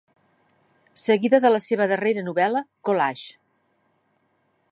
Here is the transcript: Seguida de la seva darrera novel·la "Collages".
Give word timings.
Seguida 1.01 1.39
de 1.43 1.51
la 1.51 1.59
seva 1.65 1.87
darrera 1.91 2.25
novel·la 2.31 2.63
"Collages". 2.89 3.29